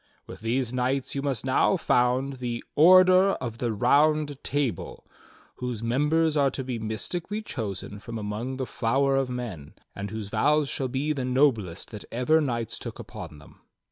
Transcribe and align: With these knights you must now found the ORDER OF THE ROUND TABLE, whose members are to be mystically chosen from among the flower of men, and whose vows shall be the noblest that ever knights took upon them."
With 0.25 0.39
these 0.41 0.73
knights 0.73 1.13
you 1.13 1.21
must 1.21 1.45
now 1.45 1.77
found 1.77 2.37
the 2.39 2.63
ORDER 2.75 3.33
OF 3.37 3.59
THE 3.59 3.71
ROUND 3.71 4.43
TABLE, 4.43 5.05
whose 5.57 5.83
members 5.83 6.35
are 6.35 6.49
to 6.49 6.63
be 6.63 6.79
mystically 6.79 7.43
chosen 7.43 7.99
from 7.99 8.17
among 8.17 8.57
the 8.57 8.65
flower 8.65 9.15
of 9.15 9.29
men, 9.29 9.75
and 9.95 10.09
whose 10.09 10.29
vows 10.29 10.69
shall 10.69 10.87
be 10.87 11.13
the 11.13 11.23
noblest 11.23 11.91
that 11.91 12.05
ever 12.11 12.41
knights 12.41 12.79
took 12.79 12.97
upon 12.97 13.37
them." 13.37 13.61